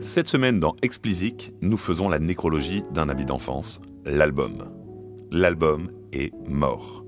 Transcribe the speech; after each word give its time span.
Cette 0.00 0.28
semaine 0.28 0.60
dans 0.60 0.76
Explicit, 0.82 1.52
nous 1.60 1.76
faisons 1.76 2.08
la 2.08 2.20
nécrologie 2.20 2.84
d'un 2.92 3.08
ami 3.08 3.24
d'enfance, 3.24 3.80
l'album. 4.04 4.66
L'album 5.32 5.90
est 6.12 6.32
mort. 6.48 7.04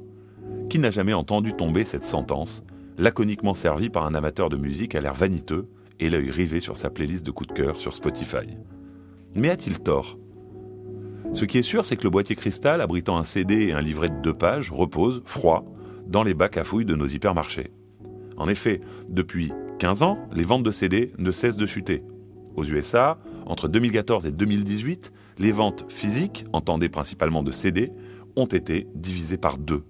Qui 0.68 0.80
n'a 0.80 0.90
jamais 0.90 1.12
entendu 1.12 1.52
tomber 1.52 1.84
cette 1.84 2.04
sentence, 2.04 2.64
laconiquement 2.98 3.54
servie 3.54 3.90
par 3.90 4.06
un 4.06 4.14
amateur 4.14 4.48
de 4.48 4.56
musique 4.56 4.96
à 4.96 5.00
l'air 5.00 5.14
vaniteux 5.14 5.68
et 6.00 6.10
l'œil 6.10 6.30
rivé 6.30 6.58
sur 6.58 6.76
sa 6.76 6.90
playlist 6.90 7.24
de 7.24 7.30
coups 7.30 7.48
de 7.48 7.54
cœur 7.54 7.76
sur 7.76 7.94
Spotify? 7.94 8.58
Mais 9.36 9.50
a-t-il 9.50 9.78
tort? 9.78 10.18
Ce 11.32 11.44
qui 11.44 11.58
est 11.58 11.62
sûr, 11.62 11.84
c'est 11.84 11.96
que 11.96 12.04
le 12.04 12.10
boîtier 12.10 12.34
cristal 12.34 12.80
abritant 12.80 13.18
un 13.18 13.24
CD 13.24 13.66
et 13.66 13.72
un 13.72 13.80
livret 13.80 14.08
de 14.08 14.20
deux 14.20 14.34
pages 14.34 14.72
repose, 14.72 15.22
froid, 15.24 15.64
dans 16.08 16.24
les 16.24 16.34
bacs 16.34 16.56
à 16.56 16.64
fouilles 16.64 16.86
de 16.86 16.96
nos 16.96 17.06
hypermarchés. 17.06 17.70
En 18.36 18.48
effet, 18.48 18.80
depuis 19.08 19.52
15 19.78 20.02
ans, 20.02 20.18
les 20.32 20.44
ventes 20.44 20.64
de 20.64 20.72
CD 20.72 21.12
ne 21.18 21.30
cessent 21.30 21.56
de 21.56 21.66
chuter. 21.66 22.02
Aux 22.56 22.64
USA, 22.64 23.18
entre 23.46 23.68
2014 23.68 24.26
et 24.26 24.32
2018, 24.32 25.12
les 25.38 25.52
ventes 25.52 25.86
physiques, 25.88 26.44
entendées 26.52 26.88
principalement 26.88 27.42
de 27.42 27.50
CD, 27.50 27.92
ont 28.36 28.46
été 28.46 28.86
divisées 28.94 29.38
par 29.38 29.58
deux. 29.58 29.84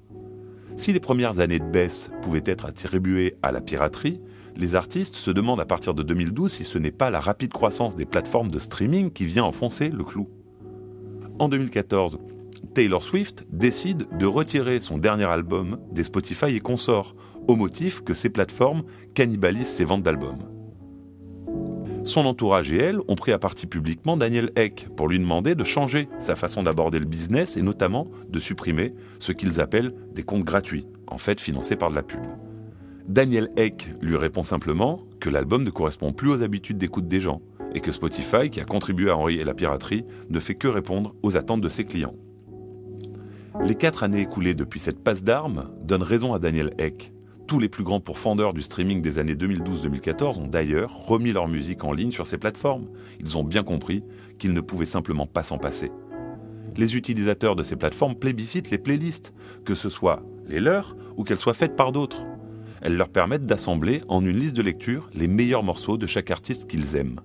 Si 0.77 0.93
les 0.93 1.01
premières 1.01 1.41
années 1.41 1.59
de 1.59 1.65
baisse 1.65 2.11
pouvaient 2.23 2.43
être 2.47 2.67
attribuées 2.67 3.37
à 3.43 3.53
la 3.53 3.61
piraterie, 3.61 4.21
les 4.57 4.75
artistes 4.75 5.15
se 5.15 5.31
demandent 5.31 5.61
à 5.61 5.67
partir 5.67 5.95
de 5.95 6.03
2012 6.03 6.53
si 6.53 6.65
ce 6.65 6.79
n'est 6.79 6.91
pas 6.91 7.11
la 7.11 7.21
rapide 7.21 7.53
croissance 7.53 7.97
des 7.97 8.07
plateformes 8.07 8.51
de 8.51 8.59
streaming 8.59 9.11
qui 9.11 9.27
vient 9.27 9.45
enfoncer 9.45 9.89
le 9.89 10.05
clou. 10.05 10.29
En 11.39 11.49
2014, 11.49 12.19
Taylor 12.75 13.03
Swift 13.03 13.47
décide 13.51 14.07
de 14.17 14.27
retirer 14.27 14.81
son 14.81 14.99
dernier 14.99 15.25
album 15.25 15.79
des 15.93 16.05
Spotify 16.05 16.55
et 16.55 16.61
consorts, 16.61 17.15
au 17.49 17.57
motif 17.57 18.03
que 18.03 18.15
ces 18.15 18.29
plateformes 18.29 18.85
cannibalisent 19.15 19.69
ses 19.69 19.85
ventes 19.85 20.03
d'albums. 20.03 20.39
Son 22.05 22.25
entourage 22.25 22.73
et 22.73 22.79
elle 22.79 23.01
ont 23.09 23.15
pris 23.15 23.33
à 23.33 23.39
partie 23.39 23.67
publiquement 23.67 24.17
Daniel 24.17 24.51
Eck 24.57 24.89
pour 24.97 25.07
lui 25.07 25.19
demander 25.19 25.55
de 25.55 25.65
changer 25.65 26.09
sa 26.19 26.35
façon 26.35 26.63
d'aborder 26.63 26.99
le 26.99 27.05
business 27.05 27.57
et 27.57 27.63
notamment 27.63 28.09
de 28.29 28.39
supprimer 28.39 28.95
ce 29.19 29.33
qu'ils 29.33 29.61
appellent 29.61 29.95
des 30.15 30.23
comptes 30.23 30.45
gratuits, 30.45 30.87
en 31.07 31.19
fait 31.19 31.41
financés 31.41 31.77
par 31.77 31.91
de 31.91 31.97
la 31.97 32.03
pub. 32.03 32.21
Daniel 33.07 33.51
Eck 33.57 33.91
lui 34.01 34.17
répond 34.17 34.45
simplement 34.45 35.03
que 35.21 35.29
l'album 35.29 35.63
ne 35.63 35.71
correspond 35.71 36.13
plus 36.13 36.31
aux 36.31 36.43
habitudes 36.43 36.79
d'écoute 36.79 37.07
des 37.07 37.21
gens 37.21 37.43
et 37.75 37.81
que 37.81 37.93
Spotify, 37.93 38.51
qui 38.51 38.61
a 38.61 38.65
contribué 38.65 39.11
à 39.11 39.17
enrayer 39.17 39.45
la 39.45 39.55
piraterie, 39.55 40.05
ne 40.31 40.41
fait 40.41 40.55
que 40.55 40.69
répondre 40.69 41.15
aux 41.23 41.37
attentes 41.37 41.61
de 41.61 41.69
ses 41.69 41.85
clients. 41.85 42.15
Les 43.65 43.75
quatre 43.75 44.05
années 44.05 44.23
écoulées 44.23 44.55
depuis 44.55 44.81
cette 44.81 45.05
passe 45.05 45.23
d'armes 45.23 45.71
donnent 45.83 46.03
raison 46.03 46.33
à 46.33 46.39
Daniel 46.39 46.73
Eck, 46.79 47.13
tous 47.51 47.59
les 47.59 47.69
plus 47.69 47.83
grands 47.83 47.99
pourfendeurs 47.99 48.55
du 48.55 48.63
streaming 48.63 49.03
des 49.03 49.19
années 49.19 49.35
2012-2014 49.35 50.39
ont 50.39 50.47
d'ailleurs 50.47 50.95
remis 50.95 51.33
leur 51.33 51.49
musique 51.49 51.83
en 51.83 51.93
ligne 51.93 52.13
sur 52.13 52.25
ces 52.25 52.39
plateformes. 52.39 52.87
Ils 53.19 53.37
ont 53.37 53.43
bien 53.43 53.65
compris 53.65 54.05
qu'ils 54.39 54.53
ne 54.53 54.61
pouvaient 54.61 54.87
simplement 54.87 55.27
pas 55.27 55.43
s'en 55.43 55.59
passer. 55.59 55.91
Les 56.77 56.95
utilisateurs 56.95 57.57
de 57.57 57.65
ces 57.65 57.75
plateformes 57.75 58.15
plébiscitent 58.15 58.71
les 58.71 58.79
playlists, 58.79 59.35
que 59.65 59.75
ce 59.75 59.89
soit 59.89 60.23
les 60.47 60.61
leurs 60.61 60.97
ou 61.17 61.25
qu'elles 61.25 61.41
soient 61.41 61.53
faites 61.53 61.75
par 61.75 61.91
d'autres. 61.91 62.25
Elles 62.83 62.97
leur 62.97 63.09
permettent 63.09 63.47
d'assembler 63.47 64.05
en 64.07 64.25
une 64.25 64.39
liste 64.39 64.55
de 64.55 64.63
lecture 64.63 65.11
les 65.13 65.27
meilleurs 65.27 65.65
morceaux 65.65 65.97
de 65.97 66.07
chaque 66.07 66.31
artiste 66.31 66.69
qu'ils 66.69 66.95
aiment. 66.95 67.19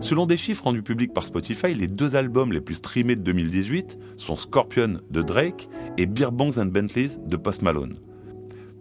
Selon 0.00 0.24
des 0.24 0.38
chiffres 0.38 0.64
rendus 0.64 0.82
publics 0.82 1.12
par 1.12 1.26
Spotify, 1.26 1.74
les 1.74 1.86
deux 1.86 2.16
albums 2.16 2.50
les 2.50 2.62
plus 2.62 2.76
streamés 2.76 3.16
de 3.16 3.20
2018 3.20 3.98
sont 4.16 4.36
Scorpion 4.36 5.00
de 5.10 5.20
Drake 5.20 5.68
et 5.98 6.06
Beer 6.06 6.32
Bongs 6.32 6.58
and 6.58 6.70
Bentleys 6.72 7.18
de 7.26 7.36
Post 7.36 7.60
Malone 7.60 7.98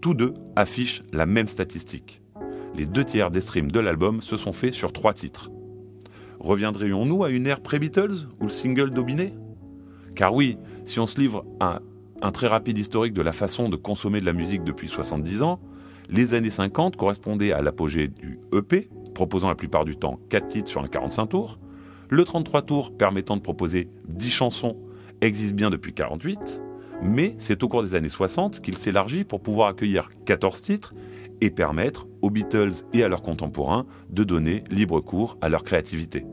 tous 0.02 0.16
deux 0.16 0.33
affichent 0.55 1.03
la 1.13 1.25
même 1.25 1.47
statistique. 1.47 2.21
Les 2.75 2.85
deux 2.85 3.05
tiers 3.05 3.31
des 3.31 3.41
streams 3.41 3.71
de 3.71 3.80
l'album 3.80 4.21
se 4.21 4.35
sont 4.35 4.52
faits 4.52 4.73
sur 4.73 4.91
trois 4.91 5.13
titres. 5.13 5.52
Reviendrions-nous 6.39 7.23
à 7.23 7.30
une 7.30 7.45
ère 7.45 7.61
pré-Beatles 7.61 8.27
où 8.39 8.45
le 8.45 8.49
single 8.49 8.89
dominait 8.89 9.33
Car 10.16 10.33
oui, 10.33 10.57
si 10.85 10.99
on 10.99 11.05
se 11.05 11.19
livre 11.19 11.45
à 11.59 11.81
un 12.22 12.31
très 12.31 12.47
rapide 12.47 12.78
historique 12.78 13.13
de 13.13 13.22
la 13.22 13.31
façon 13.31 13.69
de 13.69 13.75
consommer 13.75 14.19
de 14.22 14.25
la 14.25 14.34
musique 14.34 14.63
depuis 14.63 14.88
70 14.88 15.44
ans, 15.44 15.59
les 16.09 16.33
années 16.33 16.50
50 16.50 16.95
correspondaient 16.95 17.51
à 17.51 17.62
l'apogée 17.62 18.07
du 18.07 18.39
EP, 18.53 18.89
proposant 19.13 19.50
la 19.50 19.56
plupart 19.56 19.85
du 19.85 19.95
temps 19.95 20.19
4 20.29 20.47
titres 20.47 20.69
sur 20.69 20.81
un 20.81 20.88
45 20.88 21.28
tours. 21.28 21.59
Le 22.09 22.25
33 22.25 22.63
tours 22.63 22.97
permettant 22.97 23.38
de 23.38 23.41
proposer 23.41 23.88
10 24.07 24.29
chansons 24.31 24.78
existe 25.22 25.53
bien 25.53 25.69
depuis 25.69 25.94
48 25.94 26.62
mais 27.01 27.35
c'est 27.39 27.63
au 27.63 27.67
cours 27.67 27.84
des 27.84 27.95
années 27.95 28.09
60 28.09 28.62
qu'il 28.62 28.78
s'élargit 28.78 29.23
pour 29.23 29.41
pouvoir 29.41 29.69
accueillir 29.69 30.09
14 30.25 30.62
titres 30.62 30.94
et 31.41 31.50
permettre 31.50 32.07
aux 32.22 32.29
Beatles 32.29 32.85
et 32.94 33.03
à 33.03 33.07
leurs 33.07 33.23
contemporains 33.23 33.85
de 34.09 34.23
donner 34.23 34.63
libre 34.69 35.01
cours 35.01 35.38
à 35.41 35.50
leur 35.50 35.63
créativité. 35.63 36.25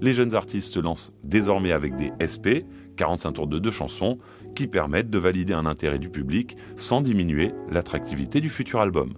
Les 0.00 0.14
jeunes 0.14 0.34
artistes 0.34 0.72
se 0.72 0.80
lancent 0.80 1.12
désormais 1.24 1.72
avec 1.72 1.94
des 1.94 2.10
SP, 2.16 2.64
45 2.96 3.32
tours 3.32 3.46
de 3.46 3.58
deux 3.58 3.70
chansons, 3.70 4.18
qui 4.54 4.66
permettent 4.66 5.10
de 5.10 5.18
valider 5.18 5.52
un 5.52 5.66
intérêt 5.66 5.98
du 5.98 6.08
public 6.08 6.56
sans 6.74 7.02
diminuer 7.02 7.52
l'attractivité 7.70 8.40
du 8.40 8.48
futur 8.48 8.80
album. 8.80 9.12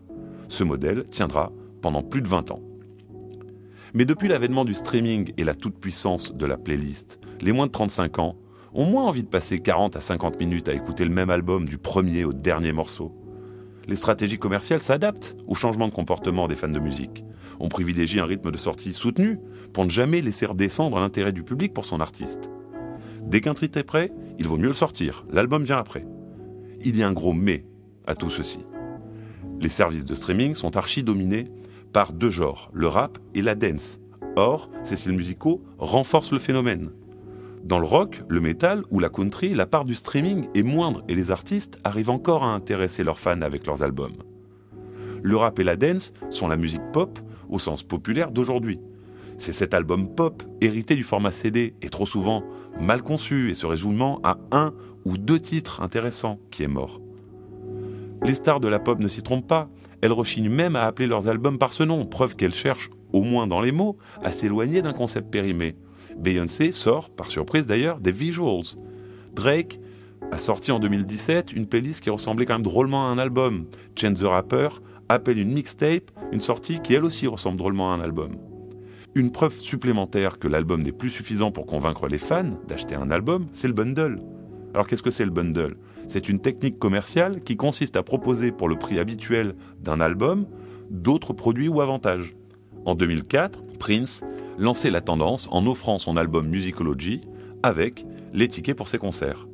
Ce 0.48 0.64
modèle 0.64 1.04
tiendra 1.08 1.52
pendant 1.80 2.02
plus 2.02 2.20
de 2.20 2.28
20 2.28 2.50
ans. 2.50 2.60
Mais 3.94 4.04
depuis 4.04 4.28
l'avènement 4.28 4.64
du 4.64 4.74
streaming 4.74 5.32
et 5.36 5.44
la 5.44 5.54
toute-puissance 5.54 6.34
de 6.34 6.46
la 6.46 6.56
playlist, 6.56 7.20
les 7.40 7.52
moins 7.52 7.66
de 7.66 7.72
35 7.72 8.18
ans 8.18 8.36
ont 8.74 8.84
moins 8.84 9.04
envie 9.04 9.22
de 9.22 9.28
passer 9.28 9.58
40 9.58 9.96
à 9.96 10.00
50 10.00 10.38
minutes 10.40 10.68
à 10.68 10.74
écouter 10.74 11.04
le 11.04 11.10
même 11.10 11.30
album 11.30 11.68
du 11.68 11.78
premier 11.78 12.24
au 12.24 12.32
dernier 12.32 12.72
morceau. 12.72 13.14
Les 13.88 13.96
stratégies 13.96 14.38
commerciales 14.38 14.82
s'adaptent 14.82 15.36
au 15.46 15.54
changement 15.54 15.88
de 15.88 15.92
comportement 15.92 16.48
des 16.48 16.54
fans 16.54 16.68
de 16.68 16.78
musique. 16.78 17.24
On 17.60 17.68
privilégie 17.68 18.20
un 18.20 18.24
rythme 18.24 18.50
de 18.50 18.58
sortie 18.58 18.92
soutenu 18.92 19.38
pour 19.72 19.84
ne 19.84 19.90
jamais 19.90 20.22
laisser 20.22 20.46
redescendre 20.46 20.98
l'intérêt 20.98 21.32
du 21.32 21.42
public 21.42 21.74
pour 21.74 21.84
son 21.84 22.00
artiste. 22.00 22.50
Dès 23.22 23.40
qu'un 23.40 23.54
titre 23.54 23.78
est 23.78 23.84
prêt, 23.84 24.12
il 24.38 24.46
vaut 24.46 24.56
mieux 24.56 24.68
le 24.68 24.72
sortir, 24.72 25.24
l'album 25.30 25.64
vient 25.64 25.78
après. 25.78 26.06
Il 26.84 26.96
y 26.96 27.02
a 27.02 27.08
un 27.08 27.12
gros 27.12 27.32
mais 27.32 27.64
à 28.06 28.14
tout 28.14 28.30
ceci. 28.30 28.60
Les 29.60 29.68
services 29.68 30.06
de 30.06 30.14
streaming 30.14 30.54
sont 30.54 30.76
archi 30.76 31.02
dominés 31.02 31.44
par 31.92 32.12
deux 32.12 32.30
genres, 32.30 32.70
le 32.72 32.88
rap 32.88 33.18
et 33.34 33.42
la 33.42 33.54
dance. 33.54 34.00
Or, 34.36 34.70
ces 34.82 34.96
styles 34.96 35.12
musicaux 35.12 35.62
renforcent 35.78 36.32
le 36.32 36.38
phénomène. 36.38 36.90
Dans 37.64 37.78
le 37.78 37.86
rock, 37.86 38.22
le 38.28 38.40
metal 38.40 38.82
ou 38.90 38.98
la 38.98 39.08
country, 39.08 39.54
la 39.54 39.66
part 39.66 39.84
du 39.84 39.94
streaming 39.94 40.48
est 40.54 40.64
moindre 40.64 41.04
et 41.08 41.14
les 41.14 41.30
artistes 41.30 41.78
arrivent 41.84 42.10
encore 42.10 42.42
à 42.42 42.52
intéresser 42.52 43.04
leurs 43.04 43.20
fans 43.20 43.40
avec 43.40 43.66
leurs 43.66 43.84
albums. 43.84 44.16
Le 45.22 45.36
rap 45.36 45.60
et 45.60 45.64
la 45.64 45.76
dance 45.76 46.12
sont 46.30 46.48
la 46.48 46.56
musique 46.56 46.82
pop 46.92 47.20
au 47.48 47.60
sens 47.60 47.84
populaire 47.84 48.32
d'aujourd'hui. 48.32 48.80
C'est 49.38 49.52
cet 49.52 49.74
album 49.74 50.12
pop 50.12 50.42
hérité 50.60 50.96
du 50.96 51.04
format 51.04 51.30
CD 51.30 51.74
et 51.82 51.88
trop 51.88 52.06
souvent 52.06 52.42
mal 52.80 53.02
conçu 53.02 53.50
et 53.50 53.54
se 53.54 53.66
résumant 53.66 54.20
à 54.24 54.38
un 54.50 54.74
ou 55.04 55.16
deux 55.16 55.38
titres 55.38 55.82
intéressants 55.82 56.40
qui 56.50 56.64
est 56.64 56.68
mort. 56.68 57.00
Les 58.24 58.34
stars 58.34 58.60
de 58.60 58.68
la 58.68 58.80
pop 58.80 58.98
ne 58.98 59.08
s'y 59.08 59.22
trompent 59.22 59.46
pas, 59.46 59.68
elles 60.00 60.12
rechignent 60.12 60.48
même 60.48 60.74
à 60.74 60.84
appeler 60.84 61.06
leurs 61.06 61.28
albums 61.28 61.58
par 61.58 61.72
ce 61.72 61.84
nom, 61.84 62.06
preuve 62.06 62.34
qu'elles 62.34 62.54
cherchent, 62.54 62.90
au 63.12 63.22
moins 63.22 63.46
dans 63.46 63.60
les 63.60 63.72
mots, 63.72 63.96
à 64.22 64.32
s'éloigner 64.32 64.82
d'un 64.82 64.92
concept 64.92 65.30
périmé. 65.30 65.76
Beyoncé 66.18 66.72
sort, 66.72 67.10
par 67.10 67.30
surprise 67.30 67.66
d'ailleurs, 67.66 68.00
des 68.00 68.12
visuals. 68.12 68.76
Drake 69.34 69.80
a 70.30 70.38
sorti 70.38 70.72
en 70.72 70.78
2017 70.78 71.52
une 71.52 71.66
playlist 71.66 72.00
qui 72.00 72.10
ressemblait 72.10 72.46
quand 72.46 72.54
même 72.54 72.62
drôlement 72.62 73.06
à 73.06 73.10
un 73.10 73.18
album. 73.18 73.66
Chance 73.98 74.20
the 74.20 74.24
Rapper 74.24 74.68
appelle 75.08 75.38
une 75.38 75.52
mixtape 75.52 76.10
une 76.32 76.40
sortie 76.40 76.80
qui 76.80 76.94
elle 76.94 77.04
aussi 77.04 77.26
ressemble 77.26 77.58
drôlement 77.58 77.92
à 77.92 77.94
un 77.96 78.00
album. 78.00 78.32
Une 79.14 79.30
preuve 79.30 79.54
supplémentaire 79.54 80.38
que 80.38 80.48
l'album 80.48 80.80
n'est 80.80 80.92
plus 80.92 81.10
suffisant 81.10 81.50
pour 81.52 81.66
convaincre 81.66 82.08
les 82.08 82.18
fans 82.18 82.48
d'acheter 82.66 82.94
un 82.94 83.10
album, 83.10 83.46
c'est 83.52 83.68
le 83.68 83.74
bundle. 83.74 84.20
Alors 84.72 84.86
qu'est-ce 84.86 85.02
que 85.02 85.10
c'est 85.10 85.26
le 85.26 85.30
bundle? 85.30 85.76
C'est 86.06 86.30
une 86.30 86.40
technique 86.40 86.78
commerciale 86.78 87.42
qui 87.42 87.56
consiste 87.56 87.96
à 87.96 88.02
proposer 88.02 88.52
pour 88.52 88.68
le 88.68 88.76
prix 88.76 88.98
habituel 88.98 89.54
d'un 89.80 90.00
album 90.00 90.46
d'autres 90.90 91.34
produits 91.34 91.68
ou 91.68 91.82
avantages. 91.82 92.34
En 92.86 92.94
2004, 92.94 93.62
Prince 93.78 94.24
lançait 94.58 94.90
la 94.90 95.00
tendance 95.00 95.48
en 95.50 95.66
offrant 95.66 95.98
son 95.98 96.16
album 96.16 96.48
Musicology 96.48 97.22
avec 97.62 98.04
les 98.32 98.48
tickets 98.48 98.76
pour 98.76 98.88
ses 98.88 98.98
concerts. 98.98 99.46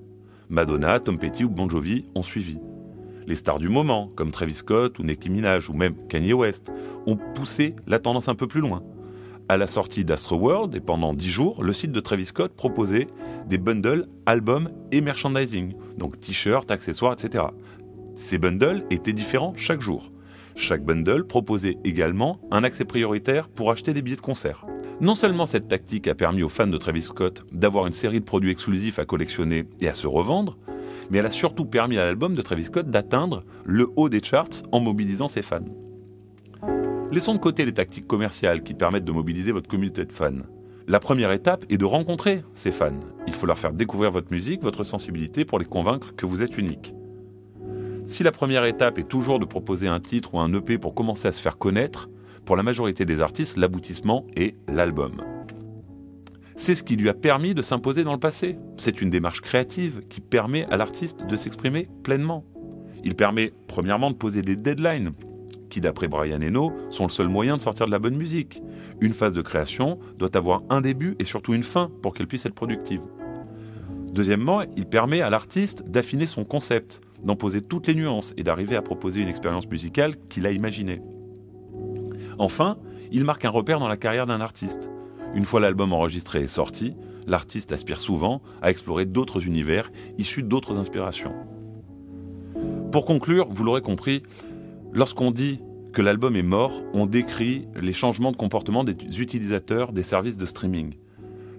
Madonna, 0.48 0.98
Tom 1.00 1.18
Petty 1.18 1.44
ou 1.44 1.50
Bon 1.50 1.68
Jovi 1.68 2.04
ont 2.14 2.22
suivi. 2.22 2.58
Les 3.26 3.34
stars 3.34 3.58
du 3.58 3.68
moment, 3.68 4.10
comme 4.16 4.30
Travis 4.30 4.54
Scott 4.54 4.98
ou 4.98 5.02
Nicki 5.02 5.28
Minaj 5.28 5.68
ou 5.68 5.74
même 5.74 5.94
Kanye 6.08 6.32
West, 6.32 6.72
ont 7.06 7.18
poussé 7.34 7.76
la 7.86 7.98
tendance 7.98 8.28
un 8.28 8.34
peu 8.34 8.46
plus 8.46 8.62
loin. 8.62 8.82
À 9.50 9.56
la 9.56 9.66
sortie 9.66 10.04
d'Astroworld 10.04 10.74
et 10.74 10.80
pendant 10.80 11.12
10 11.12 11.28
jours, 11.28 11.62
le 11.62 11.72
site 11.72 11.92
de 11.92 12.00
Travis 12.00 12.26
Scott 12.26 12.54
proposait 12.54 13.06
des 13.46 13.58
bundles 13.58 14.06
albums 14.24 14.70
et 14.92 15.00
merchandising, 15.00 15.74
donc 15.96 16.20
t-shirts, 16.20 16.70
accessoires, 16.70 17.12
etc. 17.12 17.44
Ces 18.14 18.38
bundles 18.38 18.84
étaient 18.90 19.12
différents 19.12 19.52
chaque 19.56 19.80
jour. 19.80 20.10
Chaque 20.54 20.84
bundle 20.84 21.24
proposait 21.24 21.78
également 21.84 22.40
un 22.50 22.64
accès 22.64 22.84
prioritaire 22.84 23.48
pour 23.48 23.70
acheter 23.70 23.94
des 23.94 24.02
billets 24.02 24.16
de 24.16 24.22
concert. 24.22 24.66
Non 25.00 25.14
seulement 25.14 25.46
cette 25.46 25.68
tactique 25.68 26.08
a 26.08 26.16
permis 26.16 26.42
aux 26.42 26.48
fans 26.48 26.66
de 26.66 26.76
Travis 26.76 27.02
Scott 27.02 27.44
d'avoir 27.52 27.86
une 27.86 27.92
série 27.92 28.18
de 28.18 28.24
produits 28.24 28.50
exclusifs 28.50 28.98
à 28.98 29.04
collectionner 29.04 29.64
et 29.80 29.88
à 29.88 29.94
se 29.94 30.08
revendre, 30.08 30.58
mais 31.08 31.18
elle 31.18 31.26
a 31.26 31.30
surtout 31.30 31.64
permis 31.64 31.98
à 31.98 32.04
l'album 32.04 32.34
de 32.34 32.42
Travis 32.42 32.64
Scott 32.64 32.90
d'atteindre 32.90 33.44
le 33.64 33.88
haut 33.94 34.08
des 34.08 34.20
charts 34.20 34.64
en 34.72 34.80
mobilisant 34.80 35.28
ses 35.28 35.42
fans. 35.42 35.60
Laissons 37.12 37.34
de 37.34 37.38
côté 37.38 37.64
les 37.64 37.72
tactiques 37.72 38.08
commerciales 38.08 38.64
qui 38.64 38.74
permettent 38.74 39.04
de 39.04 39.12
mobiliser 39.12 39.52
votre 39.52 39.68
communauté 39.68 40.04
de 40.04 40.12
fans. 40.12 40.32
La 40.88 40.98
première 40.98 41.30
étape 41.30 41.64
est 41.68 41.78
de 41.78 41.84
rencontrer 41.84 42.42
ces 42.54 42.72
fans. 42.72 42.98
Il 43.28 43.34
faut 43.34 43.46
leur 43.46 43.58
faire 43.58 43.72
découvrir 43.72 44.10
votre 44.10 44.32
musique, 44.32 44.62
votre 44.62 44.82
sensibilité 44.82 45.44
pour 45.44 45.60
les 45.60 45.64
convaincre 45.64 46.16
que 46.16 46.26
vous 46.26 46.42
êtes 46.42 46.58
unique. 46.58 46.92
Si 48.04 48.24
la 48.24 48.32
première 48.32 48.64
étape 48.64 48.98
est 48.98 49.08
toujours 49.08 49.38
de 49.38 49.44
proposer 49.44 49.86
un 49.86 50.00
titre 50.00 50.34
ou 50.34 50.40
un 50.40 50.52
EP 50.52 50.76
pour 50.76 50.94
commencer 50.94 51.28
à 51.28 51.32
se 51.32 51.40
faire 51.40 51.56
connaître, 51.56 52.08
pour 52.48 52.56
la 52.56 52.62
majorité 52.62 53.04
des 53.04 53.20
artistes, 53.20 53.58
l'aboutissement 53.58 54.24
est 54.34 54.56
l'album. 54.68 55.22
C'est 56.56 56.74
ce 56.74 56.82
qui 56.82 56.96
lui 56.96 57.10
a 57.10 57.12
permis 57.12 57.52
de 57.52 57.60
s'imposer 57.60 58.04
dans 58.04 58.14
le 58.14 58.18
passé. 58.18 58.56
C'est 58.78 59.02
une 59.02 59.10
démarche 59.10 59.42
créative 59.42 60.00
qui 60.08 60.22
permet 60.22 60.64
à 60.70 60.78
l'artiste 60.78 61.26
de 61.26 61.36
s'exprimer 61.36 61.90
pleinement. 62.02 62.46
Il 63.04 63.16
permet 63.16 63.52
premièrement 63.66 64.10
de 64.10 64.16
poser 64.16 64.40
des 64.40 64.56
deadlines, 64.56 65.10
qui 65.68 65.82
d'après 65.82 66.08
Brian 66.08 66.40
Eno 66.40 66.72
sont 66.88 67.02
le 67.02 67.10
seul 67.10 67.28
moyen 67.28 67.58
de 67.58 67.60
sortir 67.60 67.84
de 67.84 67.90
la 67.90 67.98
bonne 67.98 68.16
musique. 68.16 68.62
Une 69.02 69.12
phase 69.12 69.34
de 69.34 69.42
création 69.42 69.98
doit 70.16 70.34
avoir 70.34 70.62
un 70.70 70.80
début 70.80 71.16
et 71.18 71.26
surtout 71.26 71.52
une 71.52 71.62
fin 71.62 71.90
pour 72.00 72.14
qu'elle 72.14 72.28
puisse 72.28 72.46
être 72.46 72.54
productive. 72.54 73.02
Deuxièmement, 74.10 74.62
il 74.74 74.86
permet 74.86 75.20
à 75.20 75.28
l'artiste 75.28 75.82
d'affiner 75.86 76.26
son 76.26 76.46
concept, 76.46 77.02
d'en 77.22 77.36
poser 77.36 77.60
toutes 77.60 77.88
les 77.88 77.94
nuances 77.94 78.32
et 78.38 78.42
d'arriver 78.42 78.74
à 78.74 78.80
proposer 78.80 79.20
une 79.20 79.28
expérience 79.28 79.68
musicale 79.68 80.14
qu'il 80.30 80.46
a 80.46 80.50
imaginée. 80.50 81.02
Enfin, 82.38 82.78
il 83.10 83.24
marque 83.24 83.44
un 83.44 83.50
repère 83.50 83.80
dans 83.80 83.88
la 83.88 83.96
carrière 83.96 84.26
d'un 84.26 84.40
artiste. 84.40 84.90
Une 85.34 85.44
fois 85.44 85.60
l'album 85.60 85.92
enregistré 85.92 86.42
et 86.42 86.48
sorti, 86.48 86.94
l'artiste 87.26 87.72
aspire 87.72 88.00
souvent 88.00 88.40
à 88.62 88.70
explorer 88.70 89.04
d'autres 89.04 89.46
univers 89.46 89.90
issus 90.18 90.42
d'autres 90.42 90.78
inspirations. 90.78 91.34
Pour 92.90 93.04
conclure, 93.04 93.48
vous 93.50 93.64
l'aurez 93.64 93.82
compris, 93.82 94.22
lorsqu'on 94.92 95.30
dit 95.30 95.60
que 95.92 96.00
l'album 96.00 96.36
est 96.36 96.42
mort, 96.42 96.82
on 96.94 97.06
décrit 97.06 97.66
les 97.76 97.92
changements 97.92 98.32
de 98.32 98.36
comportement 98.36 98.84
des 98.84 99.20
utilisateurs 99.20 99.92
des 99.92 100.02
services 100.02 100.38
de 100.38 100.46
streaming. 100.46 100.94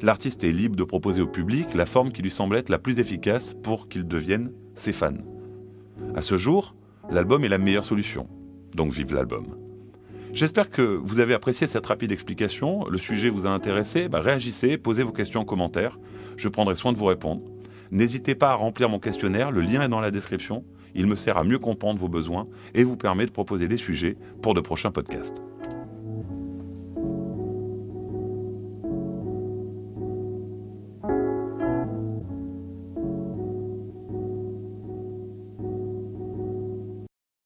L'artiste 0.01 0.43
est 0.43 0.51
libre 0.51 0.75
de 0.75 0.83
proposer 0.83 1.21
au 1.21 1.27
public 1.27 1.73
la 1.75 1.85
forme 1.85 2.11
qui 2.11 2.21
lui 2.21 2.29
semble 2.29 2.55
être 2.55 2.69
la 2.69 2.79
plus 2.79 2.99
efficace 2.99 3.53
pour 3.53 3.89
qu'il 3.89 4.07
devienne 4.07 4.51
ses 4.73 4.93
fans. 4.93 5.11
À 6.15 6.21
ce 6.21 6.37
jour, 6.37 6.73
l'album 7.11 7.43
est 7.43 7.49
la 7.49 7.57
meilleure 7.57 7.85
solution. 7.85 8.27
Donc 8.73 8.91
vive 8.91 9.13
l'album. 9.13 9.45
J'espère 10.31 10.69
que 10.69 10.81
vous 10.81 11.19
avez 11.19 11.33
apprécié 11.33 11.65
cette 11.65 11.87
rapide 11.87 12.11
explication. 12.11 12.85
Le 12.87 12.99
sujet 12.99 13.29
vous 13.29 13.47
a 13.47 13.49
intéressé. 13.49 14.09
Bah, 14.09 14.21
réagissez, 14.21 14.77
posez 14.77 15.01
vos 15.01 15.11
questions 15.11 15.41
en 15.41 15.45
commentaire. 15.45 15.97
Je 16.37 16.47
prendrai 16.49 16.75
soin 16.75 16.93
de 16.93 16.97
vous 16.97 17.05
répondre. 17.05 17.41
N'hésitez 17.91 18.35
pas 18.35 18.51
à 18.51 18.53
remplir 18.53 18.89
mon 18.89 18.99
questionnaire. 18.99 19.51
Le 19.51 19.61
lien 19.61 19.81
est 19.81 19.89
dans 19.89 19.99
la 19.99 20.11
description. 20.11 20.63
Il 20.93 21.07
me 21.07 21.15
sert 21.15 21.37
à 21.37 21.43
mieux 21.43 21.59
comprendre 21.59 21.99
vos 21.99 22.09
besoins 22.09 22.47
et 22.75 22.83
vous 22.83 22.95
permet 22.95 23.25
de 23.25 23.31
proposer 23.31 23.67
des 23.67 23.77
sujets 23.77 24.17
pour 24.41 24.53
de 24.53 24.61
prochains 24.61 24.91
podcasts. 24.91 25.41